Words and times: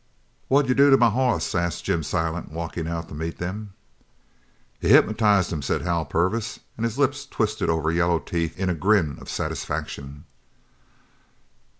"What'd 0.47 0.67
you 0.67 0.73
do 0.73 0.89
to 0.89 0.97
my 0.97 1.11
hoss?" 1.11 1.53
asked 1.53 1.83
Jim 1.85 2.01
Silent, 2.01 2.51
walking 2.51 2.87
out 2.87 3.07
to 3.09 3.13
meet 3.13 3.37
them. 3.37 3.73
"He 4.79 4.87
hypnotized 4.89 5.53
him," 5.53 5.61
said 5.61 5.83
Hal 5.83 6.05
Purvis, 6.05 6.59
and 6.75 6.85
his 6.85 6.97
lips 6.97 7.23
twisted 7.27 7.69
over 7.69 7.91
yellow 7.91 8.17
teeth 8.17 8.57
into 8.57 8.73
a 8.73 8.75
grin 8.75 9.19
of 9.21 9.29
satisfaction. 9.29 10.25